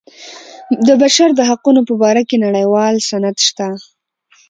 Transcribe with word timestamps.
د 0.87 0.89
بشر 1.01 1.29
د 1.35 1.41
حقونو 1.49 1.81
په 1.87 1.93
باره 2.01 2.23
کې 2.29 2.37
نړیوال 2.45 2.95
سند 3.09 3.37
شته. 3.47 3.67